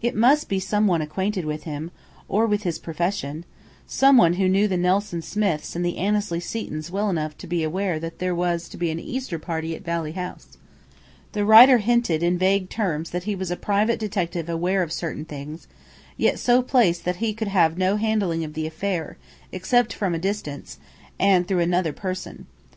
It 0.00 0.14
must 0.14 0.48
be 0.48 0.60
someone 0.60 1.02
acquainted 1.02 1.44
with 1.44 1.64
him, 1.64 1.90
or 2.28 2.46
with 2.46 2.62
his 2.62 2.78
profession; 2.78 3.44
someone 3.84 4.34
who 4.34 4.48
knew 4.48 4.68
the 4.68 4.76
Nelson 4.76 5.22
Smiths 5.22 5.74
and 5.74 5.84
the 5.84 5.96
Annesley 5.98 6.38
Setons 6.38 6.88
well 6.92 7.10
enough 7.10 7.36
to 7.38 7.48
be 7.48 7.64
aware 7.64 7.98
that 7.98 8.20
there 8.20 8.32
was 8.32 8.68
to 8.68 8.76
be 8.76 8.92
an 8.92 9.00
Easter 9.00 9.40
party 9.40 9.74
at 9.74 9.84
Valley 9.84 10.12
House. 10.12 10.56
The 11.32 11.44
writer 11.44 11.78
hinted 11.78 12.22
in 12.22 12.38
vague 12.38 12.70
terms 12.70 13.10
that 13.10 13.24
he 13.24 13.34
was 13.34 13.50
a 13.50 13.56
private 13.56 13.98
detective 13.98 14.48
aware 14.48 14.84
of 14.84 14.92
certain 14.92 15.24
things, 15.24 15.66
yet 16.16 16.38
so 16.38 16.62
placed 16.62 17.04
that 17.04 17.16
he 17.16 17.34
could 17.34 17.48
have 17.48 17.76
no 17.76 17.96
handling 17.96 18.44
of 18.44 18.54
the 18.54 18.68
affair, 18.68 19.16
except 19.50 19.92
from 19.92 20.14
a 20.14 20.18
distance, 20.20 20.78
and 21.18 21.48
through 21.48 21.58
another 21.58 21.92
person. 21.92 22.46